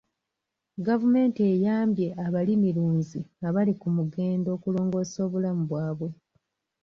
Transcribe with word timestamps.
Gavumenti 0.87 1.39
eyambye 1.53 2.07
abalimirunzi 2.25 3.19
abali 3.47 3.73
ku 3.81 3.87
mugendo 3.97 4.47
okulongoosa 4.55 5.17
obulamu 5.25 5.63
bwabwe. 5.69 6.09